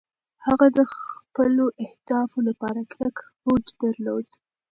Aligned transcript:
هغه 0.45 0.67
د 0.77 0.79
خپلو 0.95 1.65
اهدافو 1.85 2.39
لپاره 2.47 2.79
کلک 2.91 3.15
هوډ 3.43 3.65
درلود. 3.81 4.27